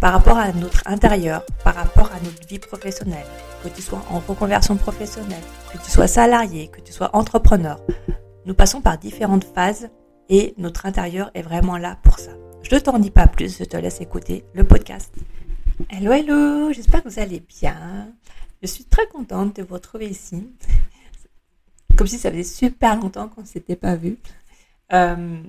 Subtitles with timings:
[0.00, 3.26] par rapport à notre intérieur, par rapport à notre vie professionnelle,
[3.62, 5.42] que tu sois en reconversion professionnelle,
[5.72, 7.78] que tu sois salarié, que tu sois entrepreneur.
[8.46, 9.90] Nous passons par différentes phases
[10.30, 12.32] et notre intérieur est vraiment là pour ça.
[12.62, 15.14] Je ne t'en dis pas plus, je te laisse écouter le podcast.
[15.90, 18.08] Hello, hello, j'espère que vous allez bien.
[18.62, 20.48] Je suis très contente de vous retrouver ici.
[21.96, 24.16] Comme si ça faisait super longtemps qu'on ne s'était pas vu.
[24.94, 25.42] Euh,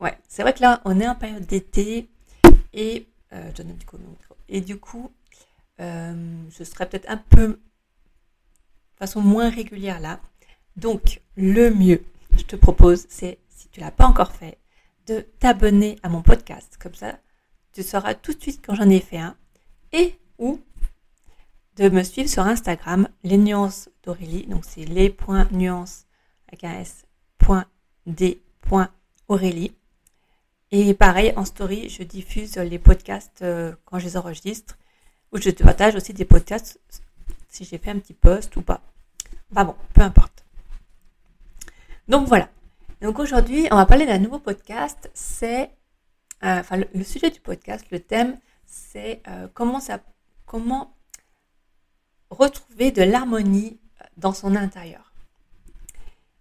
[0.00, 2.08] ouais, c'est vrai que là, on est en période d'été
[2.72, 3.50] et euh,
[4.48, 5.10] Et du coup,
[5.80, 7.60] euh, je serai peut-être un peu de
[8.96, 10.20] façon moins régulière là.
[10.76, 12.02] Donc, le mieux,
[12.36, 14.58] je te propose, c'est, si tu l'as pas encore fait,
[15.06, 16.78] de t'abonner à mon podcast.
[16.80, 17.18] Comme ça,
[17.72, 19.36] tu sauras tout de suite quand j'en ai fait un.
[19.92, 20.60] Et ou
[21.76, 24.46] de me suivre sur Instagram, les nuances d'Aurélie.
[24.46, 26.06] Donc, c'est les.nuances
[26.48, 27.04] avec un S,
[29.28, 29.77] Aurélie.
[30.70, 34.76] Et pareil, en story, je diffuse les podcasts euh, quand je les enregistre,
[35.32, 36.78] ou je te partage aussi des podcasts
[37.48, 38.82] si j'ai fait un petit post ou pas.
[39.50, 40.44] Enfin bon, peu importe.
[42.06, 42.48] Donc voilà.
[43.00, 45.10] Donc aujourd'hui, on va parler d'un nouveau podcast.
[45.14, 45.70] C'est,
[46.44, 49.80] euh, enfin, le, sujet du podcast, le thème, c'est euh, comment
[50.44, 50.94] comment
[52.30, 53.78] retrouver de l'harmonie
[54.18, 55.12] dans son intérieur.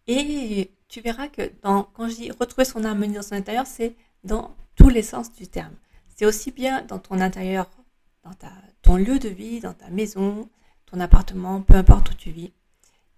[0.07, 3.95] Et tu verras que dans, quand je dis retrouver son harmonie dans son intérieur, c'est
[4.23, 5.75] dans tous les sens du terme.
[6.15, 7.69] C'est aussi bien dans ton intérieur,
[8.23, 8.31] dans
[8.81, 10.49] ton lieu de vie, dans ta maison,
[10.85, 12.51] ton appartement, peu importe où tu vis,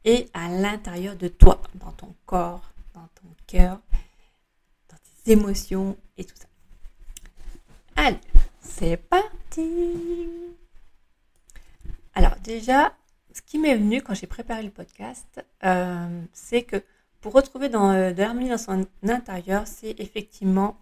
[0.05, 3.79] et à l'intérieur de toi, dans ton corps, dans ton cœur,
[4.89, 6.47] dans tes émotions et tout ça.
[7.95, 8.19] Allez,
[8.61, 10.27] c'est parti
[12.13, 12.93] Alors déjà,
[13.33, 16.83] ce qui m'est venu quand j'ai préparé le podcast, euh, c'est que
[17.21, 20.77] pour retrouver dans, euh, de l'harmonie dans son intérieur, c'est effectivement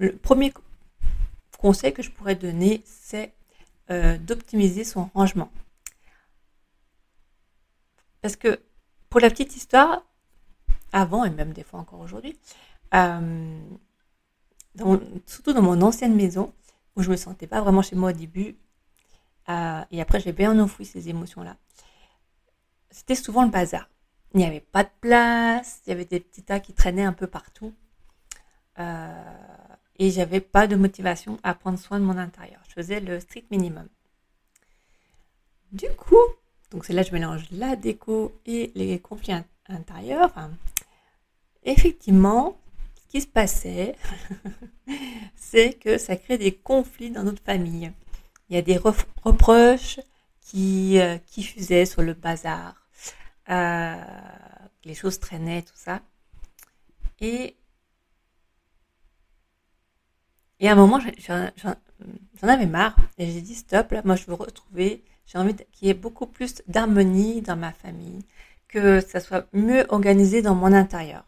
[0.00, 0.52] le premier
[1.58, 3.34] conseil que je pourrais donner, c'est
[3.90, 5.52] euh, d'optimiser son rangement.
[8.22, 8.60] Parce que
[9.10, 10.02] pour la petite histoire,
[10.92, 12.38] avant et même des fois encore aujourd'hui,
[12.94, 13.60] euh,
[15.26, 16.52] surtout dans mon ancienne maison,
[16.96, 18.56] où je me sentais pas vraiment chez moi au début,
[19.50, 21.56] euh, et après j'ai bien enfoui ces émotions-là,
[22.90, 23.88] c'était souvent le bazar.
[24.32, 27.12] Il n'y avait pas de place, il y avait des petits tas qui traînaient un
[27.12, 27.74] peu partout.
[30.00, 32.60] Et j'avais pas de motivation à prendre soin de mon intérieur.
[32.68, 33.86] Je faisais le strict minimum.
[35.72, 36.16] Du coup,
[36.70, 39.34] donc c'est là que je mélange la déco et les conflits
[39.68, 40.32] intérieurs.
[41.64, 42.56] effectivement,
[42.96, 43.94] ce qui se passait,
[45.36, 47.92] c'est que ça crée des conflits dans notre famille.
[48.48, 50.00] Il y a des reproches
[50.40, 52.74] qui, euh, qui fusaient sur le bazar.
[53.50, 54.02] Euh,
[54.84, 56.00] les choses traînaient, tout ça.
[57.20, 57.54] Et
[60.60, 64.34] et à un moment, j'en avais marre et j'ai dit stop, là, moi je veux
[64.34, 68.20] retrouver, j'ai envie qu'il y ait beaucoup plus d'harmonie dans ma famille,
[68.68, 71.24] que ça soit mieux organisé dans mon intérieur.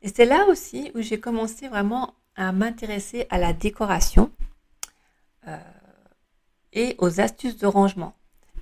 [0.00, 4.30] Et c'est là aussi où j'ai commencé vraiment à m'intéresser à la décoration
[5.46, 5.58] euh,
[6.72, 8.14] et aux astuces de rangement.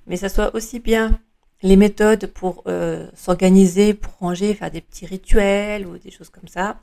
[0.09, 1.21] Mais ça soit aussi bien
[1.63, 6.49] les méthodes pour euh, s'organiser, pour ranger, faire des petits rituels ou des choses comme
[6.49, 6.81] ça.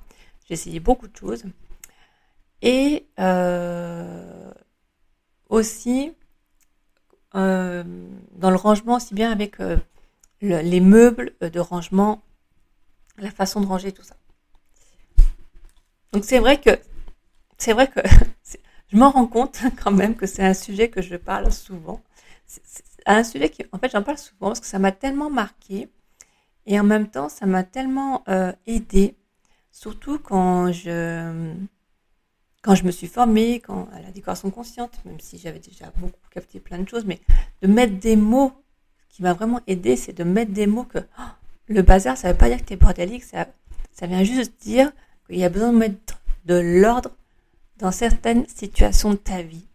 [0.47, 1.43] J'ai essayé beaucoup de choses
[2.61, 4.51] et euh,
[5.49, 6.13] aussi
[7.35, 7.83] euh,
[8.31, 9.77] dans le rangement aussi bien avec euh,
[10.41, 12.23] les meubles de rangement,
[13.17, 14.15] la façon de ranger tout ça.
[16.13, 16.79] Donc c'est vrai que
[17.57, 17.99] c'est vrai que
[18.87, 22.01] je m'en rends compte quand même que c'est un sujet que je parle souvent.
[22.45, 25.89] C'est un sujet qui, en fait, j'en parle souvent parce que ça m'a tellement marqué
[26.65, 28.23] et en même temps, ça m'a tellement
[28.65, 29.17] aidé,
[29.71, 31.53] surtout quand je
[32.67, 36.19] quand je me suis formée, quand, à la décoration consciente, même si j'avais déjà beaucoup
[36.29, 37.21] capté plein de choses, mais
[37.61, 38.51] de mettre des mots
[39.07, 41.23] qui m'a vraiment aidé, c'est de mettre des mots que oh,
[41.69, 43.47] le bazar, ça veut pas dire que tu es bordélique, ça,
[44.01, 44.91] vient juste dire
[45.27, 47.11] qu'il y a besoin de mettre de l'ordre
[47.77, 49.65] dans certaines situations de ta vie,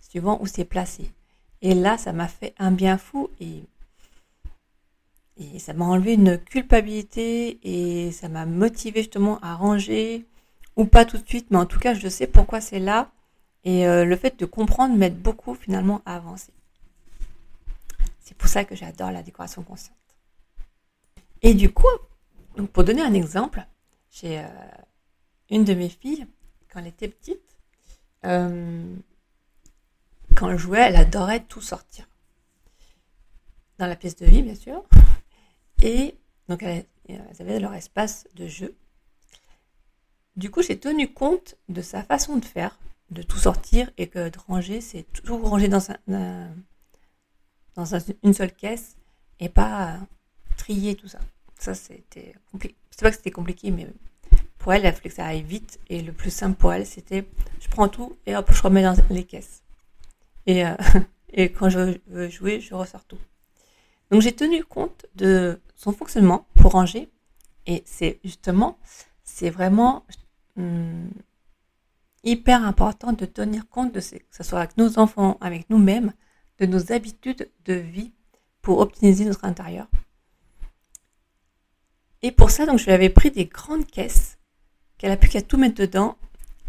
[0.00, 1.12] suivant où c'est placé.
[1.60, 3.62] Et là, ça m'a fait un bien fou et
[5.60, 10.26] ça m'a enlevé une culpabilité et ça m'a motivé justement à ranger,
[10.76, 13.10] ou pas tout de suite, mais en tout cas, je sais pourquoi c'est là.
[13.64, 16.52] Et euh, le fait de comprendre m'aide beaucoup finalement à avancer.
[18.20, 19.96] C'est pour ça que j'adore la décoration consciente.
[21.42, 21.86] Et du coup,
[22.56, 23.64] donc pour donner un exemple,
[24.10, 24.48] j'ai euh,
[25.50, 26.26] une de mes filles,
[26.68, 27.58] quand elle était petite,
[28.24, 28.94] euh,
[30.34, 32.08] quand elle jouait, elle adorait tout sortir.
[33.78, 34.84] Dans la pièce de vie, bien sûr.
[35.82, 36.16] Et
[36.48, 36.86] donc, elles,
[37.40, 38.76] avaient leur espace de jeu.
[40.36, 42.78] Du coup, j'ai tenu compte de sa façon de faire,
[43.10, 45.80] de tout sortir et que de ranger, c'est toujours ranger dans,
[48.22, 48.96] une seule caisse
[49.40, 49.98] et pas
[50.56, 51.18] trier tout ça.
[51.58, 52.74] Ça, c'était compliqué.
[52.90, 53.86] C'est pas que c'était compliqué, mais
[54.58, 55.78] pour elle, il fallait que ça aille vite.
[55.90, 57.26] Et le plus simple pour elle, c'était
[57.60, 59.62] je prends tout et hop, je remets dans les caisses.
[60.46, 60.74] Et, euh,
[61.32, 63.18] et quand je veux jouer, je ressors tout.
[64.10, 67.10] Donc j'ai tenu compte de son fonctionnement pour ranger.
[67.66, 68.78] Et c'est justement,
[69.24, 70.04] c'est vraiment
[70.56, 71.10] hum,
[72.24, 76.12] hyper important de tenir compte de ce, que ce soit avec nos enfants, avec nous-mêmes,
[76.58, 78.12] de nos habitudes de vie
[78.60, 79.88] pour optimiser notre intérieur.
[82.22, 84.38] Et pour ça, donc, je lui avais pris des grandes caisses
[84.96, 86.16] qu'elle a plus qu'à tout mettre dedans.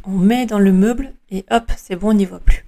[0.06, 2.66] On met dans le meuble et hop, c'est bon, on n'y voit plus.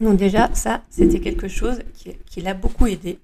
[0.00, 3.18] Donc déjà, ça, c'était quelque chose qui, l'a beaucoup aidé.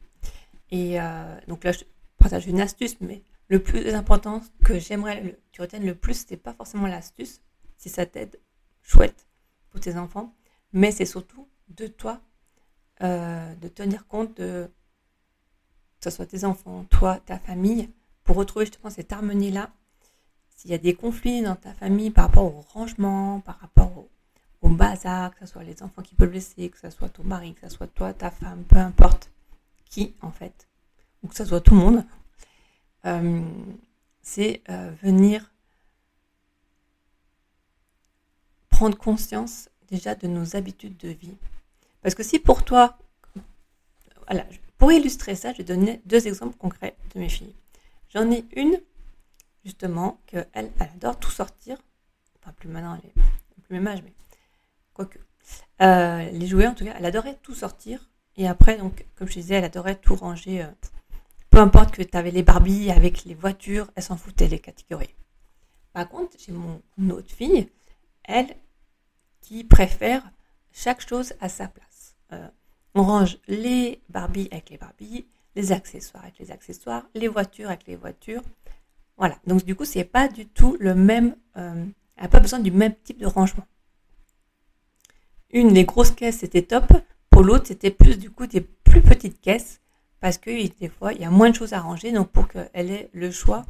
[0.70, 1.80] Et euh, donc là, je
[2.16, 6.38] partage une astuce, mais le plus important que j'aimerais que tu retiennes le plus, c'est
[6.38, 7.42] pas forcément l'astuce,
[7.76, 8.40] si ça t'aide,
[8.80, 9.26] chouette
[9.68, 10.34] pour tes enfants,
[10.72, 12.22] mais c'est surtout de toi,
[13.02, 14.70] euh, de tenir compte de
[16.00, 17.90] que ce soit tes enfants, toi, ta famille,
[18.24, 19.70] pour retrouver justement cette harmonie-là.
[20.56, 23.92] S'il y a des conflits dans ta famille par rapport au rangement, par rapport
[24.62, 27.52] au, bazar, que ce soit les enfants qui peuvent laisser, que ce soit ton mari,
[27.52, 29.30] que ce soit toi, ta femme, peu importe
[29.84, 30.68] qui en fait,
[31.22, 32.04] ou que ce soit tout le monde,
[33.06, 33.42] euh,
[34.22, 35.52] c'est euh, venir
[38.70, 41.36] prendre conscience déjà de nos habitudes de vie.
[42.00, 42.98] Parce que si pour toi,
[44.26, 44.46] voilà,
[44.78, 47.54] pour illustrer ça, je vais donner deux exemples concrets de mes filles.
[48.08, 48.80] J'en ai une,
[49.64, 51.78] justement, qu'elle elle adore tout sortir.
[52.40, 54.12] Enfin, plus maintenant, elle est plus même âge, mais
[54.92, 55.18] quoique.
[55.80, 58.10] Euh, les jouets, en tout cas, elle adorait tout sortir.
[58.36, 60.62] Et après, donc, comme je disais, elle adorait tout ranger.
[60.62, 60.70] Euh,
[61.52, 65.14] peu importe que tu avais les Barbies avec les voitures, elle s'en foutait les catégories.
[65.92, 67.68] Par contre, j'ai mon autre fille,
[68.24, 68.56] elle,
[69.42, 70.22] qui préfère
[70.72, 72.16] chaque chose à sa place.
[72.32, 72.48] Euh,
[72.94, 77.86] on range les Barbies avec les Barbies, les accessoires avec les accessoires, les voitures avec
[77.86, 78.40] les voitures.
[79.18, 79.38] Voilà.
[79.46, 81.36] Donc du coup, c'est pas du tout le même.
[81.58, 81.84] Euh,
[82.16, 83.66] elle n'a pas besoin du même type de rangement.
[85.50, 86.90] Une des grosses caisses c'était top.
[87.28, 89.81] Pour l'autre, c'était plus du coup des plus petites caisses
[90.22, 92.12] parce que des fois, il y a moins de choses à ranger.
[92.12, 93.66] Donc pour qu'elle ait le choix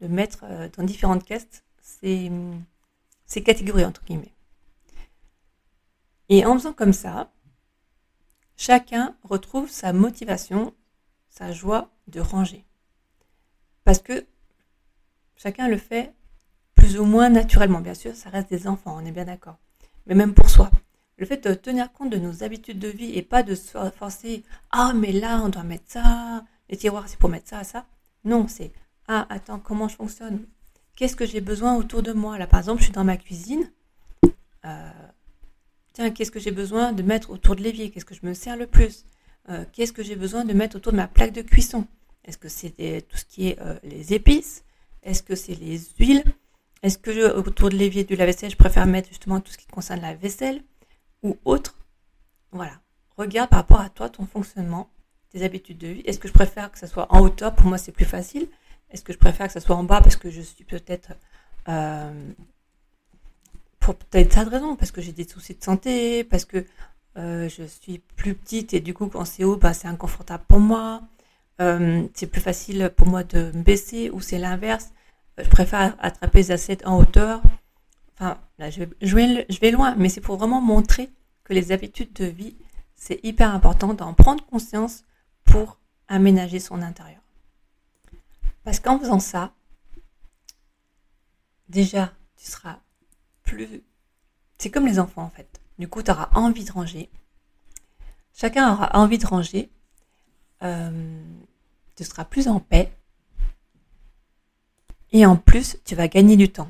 [0.00, 2.30] de mettre euh, dans différentes caisses ces,
[3.26, 4.32] ces catégories entre guillemets.
[6.28, 7.32] Et en faisant comme ça,
[8.56, 10.72] chacun retrouve sa motivation,
[11.28, 12.64] sa joie de ranger.
[13.82, 14.24] Parce que
[15.34, 16.14] chacun le fait
[16.76, 17.80] plus ou moins naturellement.
[17.80, 19.58] Bien sûr, ça reste des enfants, on est bien d'accord.
[20.06, 20.70] Mais même pour soi.
[21.18, 24.44] Le fait de tenir compte de nos habitudes de vie et pas de se forcer,
[24.70, 27.86] ah, mais là, on doit mettre ça, les tiroirs, c'est pour mettre ça, ça.
[28.24, 28.72] Non, c'est,
[29.08, 30.46] ah, attends, comment je fonctionne?
[30.94, 32.38] Qu'est-ce que j'ai besoin autour de moi?
[32.38, 33.70] Là, par exemple, je suis dans ma cuisine.
[34.66, 34.90] Euh,
[35.94, 37.90] tiens, qu'est-ce que j'ai besoin de mettre autour de l'évier?
[37.90, 39.04] Qu'est-ce que je me sers le plus?
[39.48, 41.86] Euh, Qu'est-ce que j'ai besoin de mettre autour de ma plaque de cuisson?
[42.24, 44.64] Est-ce que c'est tout ce qui est euh, les épices?
[45.02, 46.24] Est-ce que c'est les huiles?
[46.82, 50.00] Est-ce que autour de l'évier du lave-vaisselle, je préfère mettre justement tout ce qui concerne
[50.02, 50.62] la vaisselle?
[51.26, 51.74] Ou autre
[52.52, 52.72] Voilà.
[53.16, 54.88] Regarde par rapport à toi, ton fonctionnement,
[55.30, 56.02] tes habitudes de vie.
[56.04, 57.54] Est-ce que je préfère que ça soit en hauteur?
[57.54, 58.48] Pour moi, c'est plus facile.
[58.90, 60.00] Est-ce que je préfère que ça soit en bas?
[60.00, 61.12] Parce que je suis peut-être
[61.68, 62.32] euh,
[63.80, 66.64] pour peut-être ça de raison, parce que j'ai des soucis de santé, parce que
[67.16, 70.60] euh, je suis plus petite et du coup quand c'est haut, bah, c'est inconfortable pour
[70.60, 71.02] moi.
[71.60, 74.90] Euh, c'est plus facile pour moi de me baisser ou c'est l'inverse.
[75.38, 77.42] Je préfère attraper les assiettes en hauteur.
[78.18, 81.10] Enfin, là, je vais, loin, mais c'est pour vraiment montrer
[81.44, 82.56] que les habitudes de vie,
[82.94, 85.04] c'est hyper important d'en prendre conscience
[85.44, 87.20] pour aménager son intérieur.
[88.64, 89.52] Parce qu'en faisant ça,
[91.68, 92.80] déjà, tu seras
[93.42, 93.82] plus.
[94.58, 95.60] C'est comme les enfants en fait.
[95.78, 97.10] Du coup, tu auras envie de ranger.
[98.34, 99.70] Chacun aura envie de ranger.
[100.62, 101.22] euh,
[101.96, 102.92] tu seras plus en paix.
[105.12, 106.68] Et en plus, tu vas gagner du temps.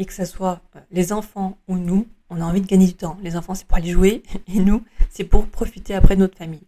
[0.00, 2.94] Et que ce soit euh, les enfants ou nous, on a envie de gagner du
[2.94, 3.18] temps.
[3.22, 4.22] Les enfants, c'est pour aller jouer.
[4.48, 6.66] Et nous, c'est pour profiter après notre famille.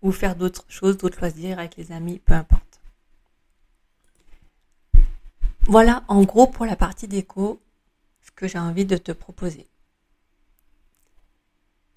[0.00, 2.80] Ou faire d'autres choses, d'autres loisirs avec les amis, peu importe.
[5.66, 7.60] Voilà en gros pour la partie déco
[8.22, 9.66] ce que j'ai envie de te proposer.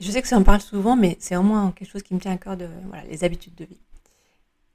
[0.02, 2.20] Je sais que ça en parle souvent, mais c'est au moins quelque chose qui me
[2.20, 3.80] tient à cœur voilà, les habitudes de vie.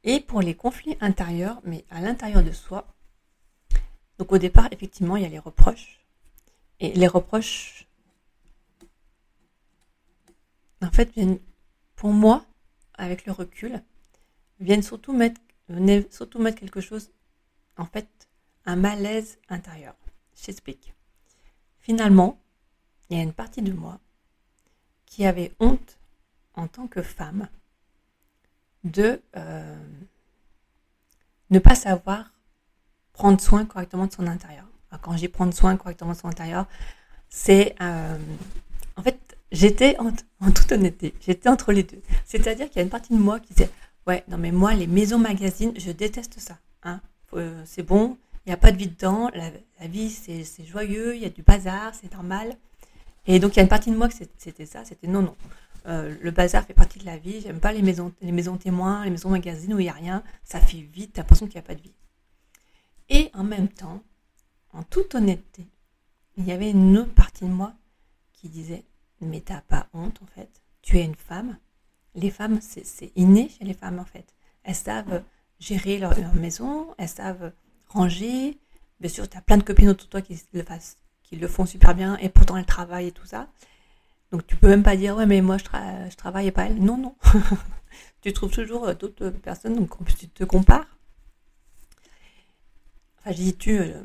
[0.05, 2.87] Et pour les conflits intérieurs, mais à l'intérieur de soi,
[4.21, 5.99] donc au départ, effectivement, il y a les reproches.
[6.79, 7.87] Et les reproches,
[10.83, 11.39] en fait, viennent,
[11.97, 12.45] pour moi,
[12.93, 13.83] avec le recul,
[14.59, 15.41] viennent surtout mettre,
[16.55, 17.11] quelque chose,
[17.79, 18.29] en fait,
[18.67, 19.97] un malaise intérieur.
[20.37, 20.93] J'explique.
[21.79, 22.39] Finalement,
[23.09, 24.01] il y a une partie de moi
[25.07, 25.99] qui avait honte
[26.53, 27.49] en tant que femme
[28.85, 29.83] de euh,
[31.49, 32.35] ne pas savoir
[33.13, 34.65] prendre soin correctement de son intérieur.
[35.03, 36.67] quand j'ai prendre soin correctement de son intérieur,
[37.29, 38.17] c'est euh,
[38.97, 39.19] en fait
[39.53, 39.97] j'étais
[40.41, 42.03] en, toute honnêteté, j'étais entre les deux.
[42.25, 43.71] C'est-à-dire qu'il y a une partie de moi qui disait
[44.07, 46.59] ouais non mais moi les maisons magazines je déteste ça.
[46.83, 47.01] Hein.
[47.35, 51.23] Euh, c'est bon, il n'y a pas de vie dedans, la, vie c'est joyeux, il
[51.23, 52.57] y a du bazar, c'est normal.
[53.27, 55.37] Et donc il y a une partie de moi que c'était ça, c'était non, non.
[55.87, 59.05] Euh, le bazar fait partie de la vie, j'aime pas les maisons, les maisons témoins,
[59.05, 61.65] les maisons magazines où il n'y a rien, ça fait vite, t'as l'impression qu'il n'y
[61.65, 61.93] a pas de vie.
[63.11, 64.03] Et en même temps,
[64.73, 65.67] en toute honnêteté,
[66.37, 67.75] il y avait une autre partie de moi
[68.33, 68.85] qui disait
[69.21, 71.59] Mais t'as pas honte en fait, tu es une femme.
[72.15, 74.35] Les femmes, c'est inné chez les femmes en fait.
[74.63, 75.23] Elles savent
[75.59, 77.53] gérer leur, maison, elles savent
[77.89, 78.59] ranger.
[79.01, 80.41] Bien sûr, tu as plein de copines autour de toi qui
[81.37, 83.49] le, font super bien et pourtant elles travaillent et tout ça.
[84.31, 86.81] Donc tu peux même pas dire ouais mais moi je, travaille et pas elle.
[86.81, 87.17] Non non.
[88.21, 90.90] tu trouves toujours euh, d'autres personnes donc tu te compares.
[93.21, 94.03] Enfin je dis tu, euh,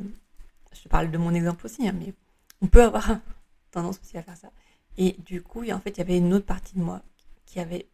[0.74, 2.14] je parle de mon exemple aussi, hein, mais
[2.62, 3.20] on peut avoir
[3.72, 4.52] tendance aussi à faire ça.
[4.98, 7.02] Et du coup, en fait, il y avait une autre partie de moi
[7.46, 7.88] qui avait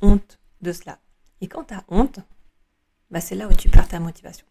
[0.00, 0.98] honte de cela.
[1.40, 2.20] Et quand tu as honte,
[3.10, 4.46] bah, c'est là où tu perds ta motivation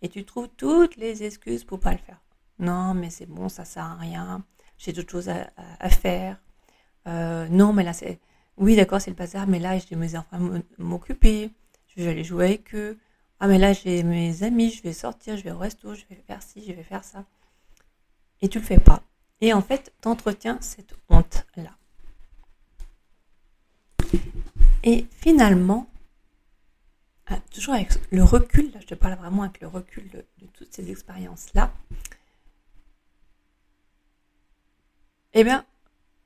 [0.00, 2.20] et tu trouves toutes les excuses pour pas le faire.
[2.58, 4.44] Non, mais c'est bon, ça sert à rien.
[4.78, 6.40] J'ai d'autres choses à, faire.
[7.06, 8.18] Euh, non, mais là c'est,
[8.56, 10.38] oui, d'accord, c'est le bazar, mais là j'ai mes enfants
[10.78, 11.50] m'occuper.
[11.88, 12.98] Je vais aller jouer avec eux.
[13.44, 16.14] Ah, mais là j'ai mes amis, je vais sortir, je vais au resto, je vais
[16.14, 17.24] faire ci, je vais faire ça.
[18.40, 19.02] Et tu le fais pas.
[19.40, 21.72] Et en fait, tu entretiens cette honte là.
[24.84, 25.88] Et finalement,
[27.26, 30.72] ah, toujours avec le recul, là, je te parle vraiment avec le recul de, toutes
[30.72, 31.74] ces expériences-là,
[35.32, 35.66] eh bien,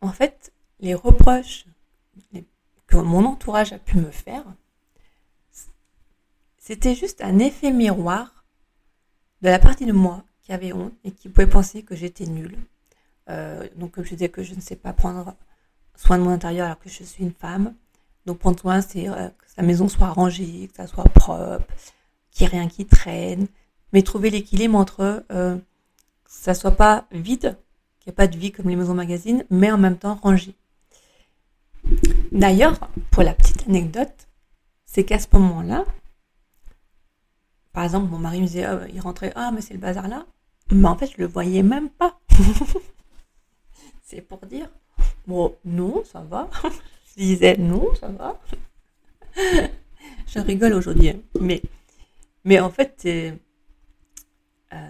[0.03, 1.65] en fait, les reproches
[2.87, 4.45] que mon entourage a pu me faire,
[6.67, 8.45] c'était juste un effet miroir
[9.41, 12.59] de la partie de moi qui avait honte et qui pouvait penser que j'étais nulle.
[13.31, 15.37] Euh, donc, comme je disais que je ne sais pas prendre
[15.95, 17.73] soin de mon intérieur alors que je suis une femme,
[18.27, 21.61] donc prendre soin, c'est euh, que sa maison soit rangée, que ça soit propre,
[22.33, 23.47] qu'il n'y ait rien qui traîne,
[23.93, 25.63] mais trouver l'équilibre entre euh, que
[26.33, 27.57] ça soit pas vide,
[28.01, 30.57] qu'il n'y ait pas de vie comme les maisons magazines, mais en même temps rangé.
[32.33, 34.27] D'ailleurs, pour la petite anecdote,
[34.85, 35.85] c'est qu'à ce moment-là,
[37.77, 40.25] par exemple, mon mari me disait, oh, il rentrait, ah, mais c'est le bazar là.
[40.71, 42.19] Mais en fait, je le voyais même pas.
[44.03, 44.71] c'est pour dire,
[45.27, 46.49] bon, non, ça va.
[47.11, 48.41] Je disais non, ça va.
[50.27, 51.61] je rigole aujourd'hui, mais,
[52.45, 53.33] mais en fait, euh,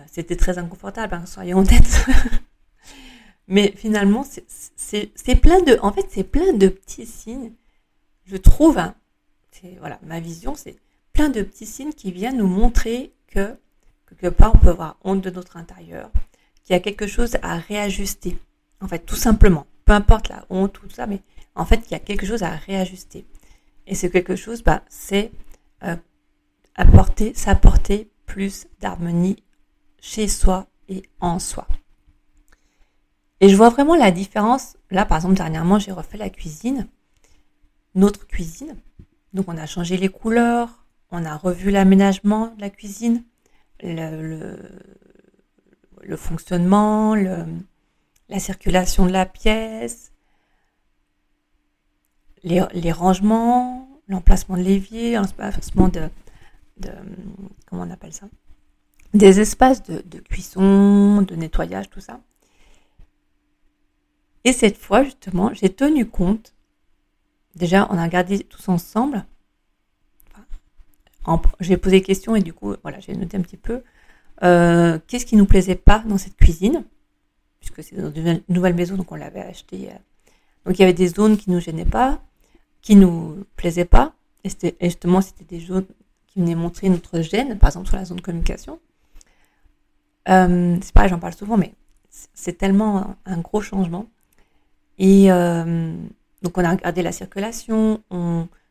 [0.06, 2.06] c'était très inconfortable, hein, soyons honnêtes.
[3.48, 4.24] mais finalement,
[4.76, 7.52] c'est plein de, en fait, c'est plein de petits signes.
[8.26, 8.94] Je trouve, hein,
[9.80, 10.76] voilà, ma vision, c'est
[11.16, 13.56] plein de petits signes qui viennent nous montrer que
[14.06, 16.10] quelque part, on peut avoir honte de notre intérieur,
[16.62, 18.38] qu'il y a quelque chose à réajuster.
[18.82, 21.22] En fait, tout simplement, peu importe la honte, tout ça, mais
[21.54, 23.24] en fait, il y a quelque chose à réajuster.
[23.86, 25.32] Et ce quelque chose, bah, c'est
[25.84, 25.96] euh,
[26.74, 29.42] apporter, s'apporter plus d'harmonie
[30.02, 31.66] chez soi et en soi.
[33.40, 34.76] Et je vois vraiment la différence.
[34.90, 36.88] Là, par exemple, dernièrement, j'ai refait la cuisine,
[37.94, 38.76] notre cuisine.
[39.32, 43.24] Donc, on a changé les couleurs, on a revu l'aménagement de la cuisine,
[43.82, 44.56] le,
[46.16, 50.12] fonctionnement, la circulation de la pièce,
[52.42, 56.08] les, rangements, l'emplacement de l'évier, l'emplacement de,
[56.78, 56.90] de,
[57.66, 58.28] comment on appelle ça
[59.14, 62.20] Des espaces de, de, cuisson, de nettoyage, tout ça.
[64.44, 66.54] Et cette fois, justement, j'ai tenu compte.
[67.56, 69.24] Déjà, on a regardé tous ensemble
[71.60, 73.82] j'ai posé des questions et du coup, voilà, j'ai noté un petit peu.
[74.42, 76.84] Euh, qu'est-ce qui nous plaisait pas dans cette cuisine?
[77.60, 79.88] Puisque c'est dans une nouvelle maison, donc on l'avait acheté.
[79.88, 79.94] Euh.
[80.64, 82.20] Donc il y avait des zones qui nous gênaient pas,
[82.82, 84.14] qui nous plaisaient pas.
[84.44, 85.86] Et, justement, c'était des zones
[86.28, 88.78] qui venaient montrer notre gêne, par exemple sur la zone communication.
[90.28, 91.72] Euh, c'est pareil, j'en parle souvent, mais
[92.10, 94.06] c'est tellement un, gros changement.
[94.98, 98.00] Et donc on a regardé la circulation,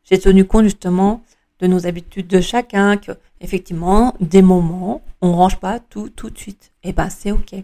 [0.04, 1.22] j'ai tenu compte justement
[1.60, 6.38] de nos habitudes de chacun, que effectivement, des moments, on range pas tout tout de
[6.38, 6.72] suite.
[6.82, 7.54] Et eh ben c'est ok.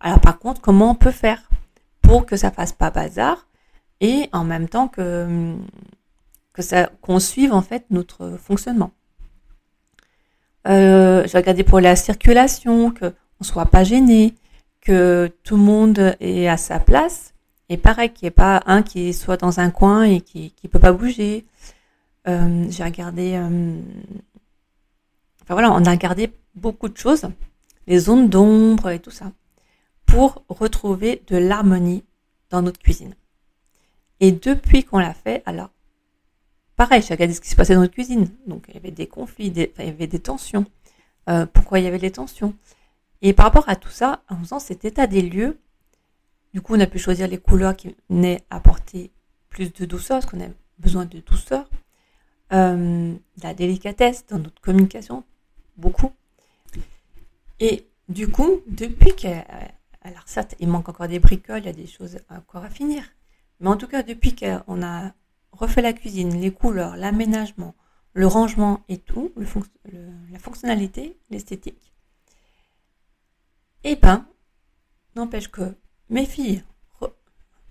[0.00, 1.42] Alors par contre, comment on peut faire
[2.02, 3.46] pour que ça fasse pas bazar
[4.00, 5.54] et en même temps que
[6.52, 8.92] que ça qu'on suive en fait notre fonctionnement?
[10.66, 14.34] Euh, j'ai regardé pour la circulation, que on soit pas gêné,
[14.80, 17.34] que tout le monde est à sa place.
[17.68, 20.68] Et pareil, qu'il n'y ait pas un qui soit dans un coin et qui ne
[20.68, 21.44] peut pas bouger.
[22.28, 23.34] Euh, j'ai regardé.
[23.34, 23.80] Euh,
[25.42, 27.28] enfin voilà, on a regardé beaucoup de choses,
[27.86, 29.32] les zones d'ombre et tout ça,
[30.06, 32.04] pour retrouver de l'harmonie
[32.50, 33.14] dans notre cuisine.
[34.20, 35.70] Et depuis qu'on l'a fait, alors,
[36.74, 38.28] pareil, j'ai regardé ce qui se passait dans notre cuisine.
[38.46, 40.64] Donc, il y avait des conflits, il y avait des tensions.
[41.28, 42.54] Euh, pourquoi il y avait des tensions?
[43.22, 45.58] Et par rapport à tout ça, en faisant cet état des lieux,
[46.54, 49.10] du coup, on a pu choisir les couleurs qui venaient apporter
[49.50, 51.68] plus de douceur, parce qu'on a besoin de douceur.
[52.52, 55.24] Euh, la délicatesse dans notre communication,
[55.76, 56.12] beaucoup.
[57.58, 59.44] Et du coup, depuis qu'à
[60.04, 63.02] la recette, il manque encore des bricoles, il y a des choses encore à finir.
[63.58, 65.12] Mais en tout cas, depuis qu'on a
[65.50, 67.74] refait la cuisine, les couleurs, l'aménagement,
[68.12, 69.32] le rangement et tout,
[70.30, 71.92] la fonctionnalité, l'esthétique,
[73.82, 74.26] et eh ben,
[75.14, 75.76] n'empêche que
[76.10, 76.64] mes filles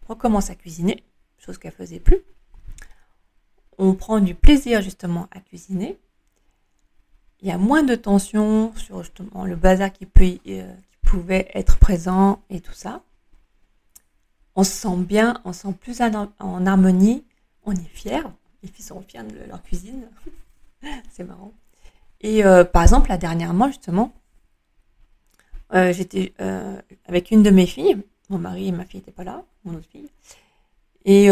[0.08, 1.04] recommencent à cuisiner,
[1.38, 2.22] chose qu'elles faisaient plus
[3.78, 5.98] on prend du plaisir justement à cuisiner.
[7.42, 11.50] Il y a moins de tension sur justement le bazar qui, peut, euh, qui pouvait
[11.54, 13.02] être présent et tout ça.
[14.56, 17.26] On se sent bien, on se sent plus en, harmonie,
[17.66, 18.24] on est fiers.
[18.64, 20.08] Les filles sont fières de leur cuisine.
[21.12, 21.52] C'est marrant.
[22.22, 24.14] Et euh, par exemple, là dernièrement, justement,
[25.74, 26.34] euh, j'étais
[27.06, 28.02] avec une de mes filles.
[28.30, 30.10] Mon mari et ma fille n'étaient pas là, mon autre fille.
[31.04, 31.30] Et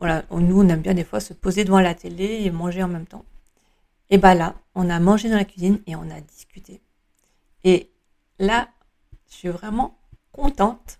[0.00, 2.88] voilà, nous, on aime bien des fois se poser devant la télé et manger en
[2.88, 3.24] même temps.
[4.08, 6.80] Et bah là, on a mangé dans la cuisine et on a discuté.
[7.62, 7.90] Et
[8.38, 8.68] là,
[9.28, 9.98] je suis vraiment
[10.32, 10.98] contente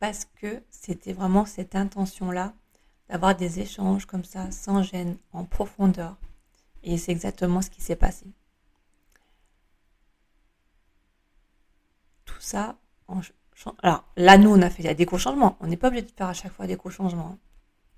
[0.00, 2.52] parce que c'était vraiment cette intention-là
[3.08, 6.16] d'avoir des échanges comme ça, sans gêne, en profondeur.
[6.82, 8.26] Et c'est exactement ce qui s'est passé.
[12.26, 12.76] Tout ça,
[13.82, 15.56] alors là, nous, on a fait des déco-changements.
[15.60, 17.34] On n'est pas obligé de faire à chaque fois des déco-changements.
[17.34, 17.38] Hein.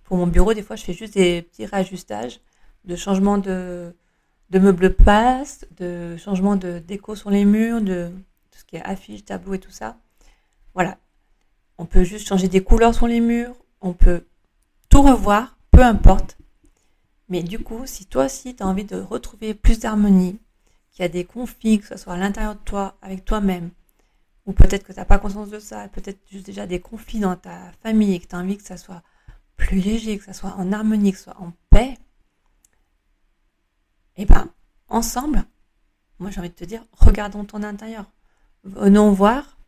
[0.06, 2.40] Pour mon bureau, des fois, je fais juste des petits réajustages
[2.84, 3.92] de changement de,
[4.52, 8.12] meubles passe, de changement de déco sur les murs, de
[8.52, 9.98] tout ce qui est affiches, tableaux et tout ça.
[10.74, 10.96] Voilà.
[11.76, 14.24] On peut juste changer des couleurs sur les murs, on peut
[14.88, 16.38] tout revoir, peu importe.
[17.28, 20.38] Mais du coup, si toi aussi tu as envie de retrouver plus d'harmonie,
[20.92, 23.70] qu'il y a des conflits, que ce soit à l'intérieur de toi, avec toi-même,
[24.46, 27.34] ou peut-être que tu n'as pas conscience de ça, peut-être juste déjà des conflits dans
[27.34, 29.02] ta famille et que tu as envie que ça soit
[29.56, 31.96] plus léger, que ça soit en harmonie, que ça soit en paix,
[34.18, 34.48] et eh ben,
[34.88, 35.44] ensemble,
[36.18, 38.06] moi j'ai envie de te dire, regardons ton intérieur.
[38.64, 39.58] Venons voir,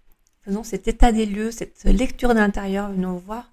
[0.41, 3.53] faisons cet état des lieux, cette lecture d'intérieur, venons voir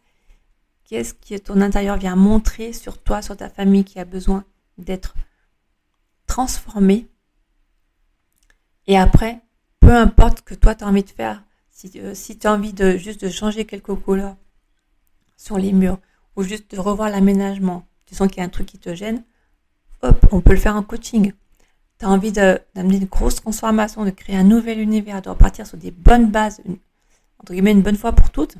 [0.85, 4.45] qu'est-ce que ton intérieur vient montrer sur toi, sur ta famille qui a besoin
[4.77, 5.15] d'être
[6.27, 7.07] transformé.
[8.87, 9.41] Et après,
[9.81, 12.71] peu importe que toi tu as envie de faire, si, euh, si tu as envie
[12.71, 14.37] de juste de changer quelques couleurs
[15.35, 15.99] sur les murs,
[16.35, 19.23] ou juste de revoir l'aménagement, tu sens qu'il y a un truc qui te gêne,
[20.01, 21.33] hop, on peut le faire en coaching.
[21.99, 25.77] Tu as envie d'amener une grosse transformation, de créer un nouvel univers, de repartir sur
[25.77, 26.61] des bonnes bases,
[27.39, 28.57] entre guillemets une bonne fois pour toutes,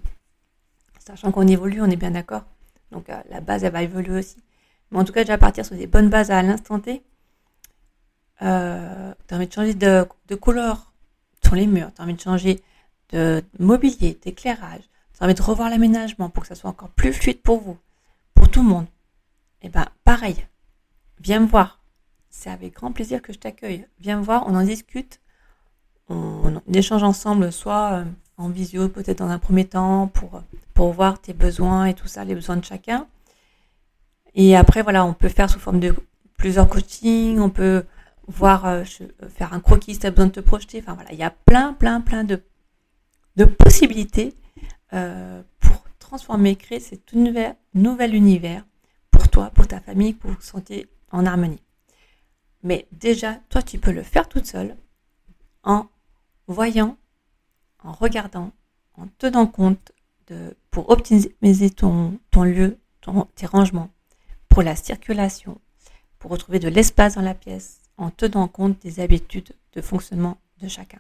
[1.00, 2.44] sachant qu'on évolue, on est bien d'accord.
[2.92, 4.38] Donc euh, la base, elle va évoluer aussi.
[4.92, 7.04] Mais en tout cas, déjà partir sur des bonnes bases à l'instant T.
[8.42, 10.94] Euh, tu as envie de changer de couleur
[11.44, 12.62] sur les murs, tu as envie de changer
[13.12, 14.84] de mobilier, d'éclairage,
[15.18, 17.78] ça envie de revoir l'aménagement pour que ça soit encore plus fluide pour vous,
[18.34, 18.86] pour tout le monde.
[19.62, 20.46] Et eh ben pareil,
[21.22, 21.80] viens me voir.
[22.30, 23.88] C'est avec grand plaisir que je t'accueille.
[24.02, 25.22] Viens me voir, on en discute,
[26.10, 28.06] on, échange ensemble, soit euh,
[28.38, 30.42] en visio peut-être dans un premier temps pour,
[30.74, 33.08] pour voir tes besoins et tout ça, les besoins de chacun.
[34.34, 35.96] Et après, voilà, on peut faire sous forme de
[36.38, 37.86] plusieurs coachings, on peut
[38.28, 38.84] voir, euh,
[39.30, 40.80] faire un croquis si tu as besoin de te projeter.
[40.82, 42.42] Enfin voilà, il y a plein, plein, plein de,
[43.38, 44.36] de possibilités
[44.94, 48.64] euh, pour transformer, créer cet nouvel, nouvel univers
[49.12, 51.62] pour toi, pour ta famille, pour vous sentir en harmonie.
[52.64, 54.76] Mais déjà, toi, tu peux le faire toute seule
[55.64, 55.88] en
[56.48, 56.98] voyant,
[57.84, 58.52] en regardant,
[58.96, 59.92] en tenant compte
[60.28, 62.78] de, pour optimiser ton, lieu,
[63.36, 63.90] tes rangements,
[64.50, 65.60] pour la circulation,
[66.20, 70.68] pour retrouver de l'espace dans la pièce, en tenant compte des habitudes de fonctionnement de
[70.68, 71.00] chacun,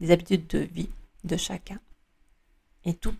[0.00, 0.90] des habitudes de vie
[1.24, 1.78] de chacun.
[2.84, 3.14] Et tout,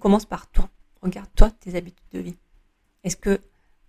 [0.00, 0.68] commence par toi.
[1.02, 2.36] Regarde-toi tes habitudes de vie.
[3.04, 3.40] Est-ce que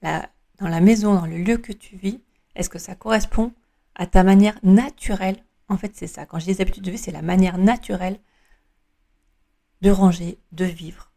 [0.02, 2.20] dans la maison, dans le lieu que tu vis,
[2.56, 3.54] est-ce que ça correspond
[3.96, 5.38] à ta manière naturelle?
[5.70, 6.26] En fait, c'est ça.
[6.26, 8.20] Quand je dis habitudes de vie, c'est la manière naturelle
[9.82, 11.12] de ranger, de vivre.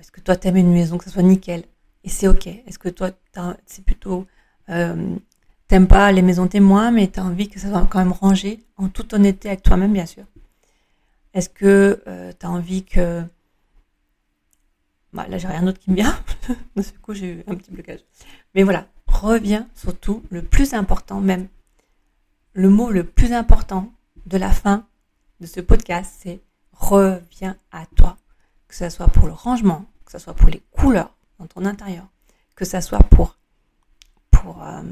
[0.00, 1.64] Est-ce que toi, tu aimes une maison, que ce soit nickel?
[2.04, 2.46] Et c'est OK.
[2.46, 3.10] Est-ce que toi,
[3.66, 4.26] c'est plutôt...
[4.68, 5.16] Euh,
[5.66, 8.64] t'aimes pas les maisons témoins, mais tu as envie que ça soit quand même rangé,
[8.76, 10.24] en toute honnêteté avec toi-même, bien sûr.
[11.34, 13.22] Est-ce que euh, tu as envie que...
[15.12, 16.18] Bah, là, j'ai rien d'autre qui me vient.
[16.76, 18.00] De ce coup, j'ai eu un petit blocage.
[18.54, 21.48] Mais voilà, reviens surtout, le plus important même,
[22.52, 23.92] le mot le plus important
[24.26, 24.86] de la fin
[25.40, 26.40] de ce podcast, c'est
[26.72, 28.16] reviens à toi.
[28.68, 32.06] Que ce soit pour le rangement, que ce soit pour les couleurs dans ton intérieur,
[32.54, 33.38] que ce soit pour,
[34.30, 34.82] pour euh,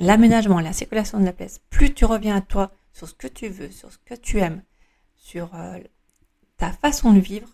[0.00, 1.60] l'aménagement, la circulation de la pièce.
[1.70, 4.62] Plus tu reviens à toi sur ce que tu veux, sur ce que tu aimes,
[5.20, 5.78] sur euh,
[6.56, 7.48] ta façon de vivre,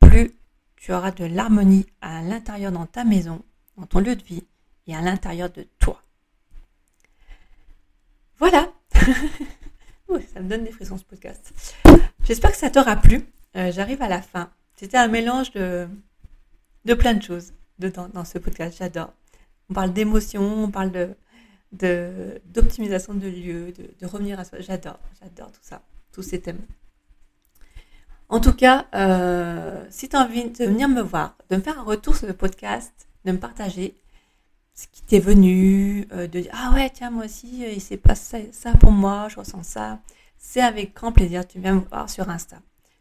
[0.00, 0.32] plus
[0.76, 3.42] tu auras de l'harmonie à l'intérieur dans ta maison,
[3.76, 4.44] dans ton lieu de vie
[4.86, 6.00] et à l'intérieur de toi.
[8.38, 8.70] Voilà.
[8.92, 11.52] ça me donne des frissons ce podcast.
[12.24, 13.24] J'espère que ça t'aura plu.
[13.56, 14.50] Euh, j'arrive à la fin.
[14.76, 15.88] C'était un mélange de,
[16.84, 18.76] de plein de choses dedans, dans ce podcast.
[18.78, 19.12] J'adore.
[19.70, 20.92] On parle d'émotion, on parle
[21.72, 24.60] de, d'optimisation de, lieux, de, de, revenir à soi.
[24.60, 25.82] J'adore, j'adore tout ça,
[26.14, 26.62] tous ces thèmes.
[28.28, 31.78] En tout cas, euh, si tu as envie de venir me voir, de me faire
[31.78, 32.92] un retour sur le podcast,
[33.24, 33.94] de me partager
[34.74, 38.48] ce qui t'est venu, euh, de dire ah ouais tiens moi aussi il s'est passé
[38.52, 40.00] ça pour moi, je ressens ça,
[40.38, 41.46] c'est avec grand plaisir.
[41.46, 42.56] Tu viens me voir sur Insta.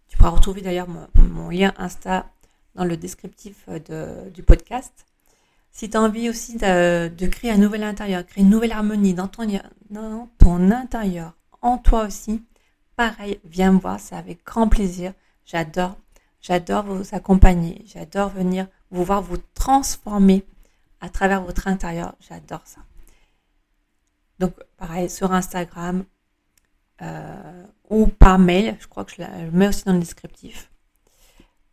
[0.08, 2.30] Tu pourras retrouver d'ailleurs mon, lien Insta
[2.76, 5.06] dans le descriptif de, du podcast.
[5.72, 9.16] Si tu as envie aussi de, de, créer un nouvel intérieur, créer une nouvelle harmonie
[9.16, 9.48] dans ton,
[9.90, 12.44] dans ton intérieur, en toi aussi,
[12.96, 15.14] pareil, viens me voir, c'est avec grand plaisir.
[15.46, 15.98] J'adore,
[16.42, 20.46] j'adore vous accompagner, j'adore venir vous voir vous transformer
[21.02, 22.16] à travers votre intérieur.
[22.22, 22.82] J'adore ça.
[24.40, 26.06] Donc, pareil, sur Instagram
[27.02, 30.72] euh, ou par mail, je crois que je la mets aussi dans le descriptif.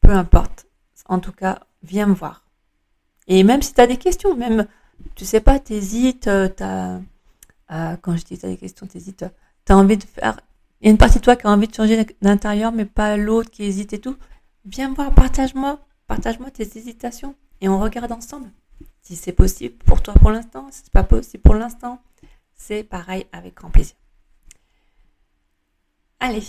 [0.00, 0.66] Peu importe.
[1.06, 2.44] En tout cas, viens me voir.
[3.26, 4.66] Et même si tu as des questions, même,
[5.14, 7.00] tu sais pas, t'hésites, euh, t'as,
[7.70, 9.24] euh, quand je dis tu as des questions, t'hésites,
[9.64, 10.40] tu as envie de faire
[10.80, 13.16] il y a une partie de toi qui a envie de changer d'intérieur, mais pas
[13.16, 14.16] l'autre qui hésite et tout.
[14.64, 18.50] Viens voir, partage-moi, partage-moi tes hésitations et on regarde ensemble.
[19.02, 22.00] Si c'est possible pour toi pour l'instant, si c'est pas possible pour l'instant,
[22.54, 23.96] c'est pareil avec grand plaisir.
[26.18, 26.44] Allez,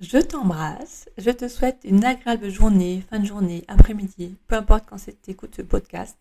[0.00, 4.98] je t'embrasse, je te souhaite une agréable journée, fin de journée, après-midi, peu importe quand
[4.98, 6.16] c'est que ce podcast.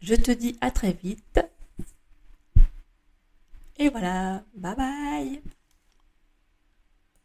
[0.00, 1.40] Je te dis à très vite.
[3.78, 5.42] Et voilà, bye bye